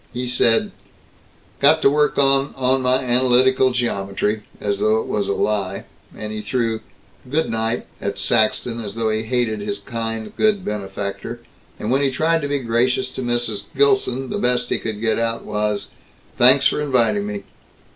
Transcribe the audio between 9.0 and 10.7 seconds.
he hated his kind, good